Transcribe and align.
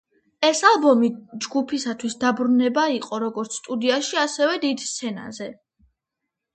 ეს 0.47 0.61
ალბომი 0.69 1.09
ჯგუფისათვის 1.47 2.17
დაბრუნება 2.25 2.87
იყო 2.97 3.23
როგორც 3.27 3.61
სტუდიაში, 3.61 4.21
ასევე 4.27 4.61
დიდ 4.69 4.87
სცენაზე. 4.91 5.55